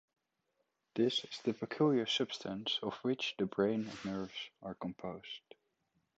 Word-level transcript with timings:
This 0.95 1.23
is 1.25 1.41
the 1.43 1.53
peculiar 1.53 2.07
substance 2.07 2.79
of 2.81 2.95
which 3.03 3.35
the 3.37 3.45
brain 3.45 3.87
and 3.87 4.03
nerves 4.05 4.49
are 4.63 4.73
composed. 4.73 5.43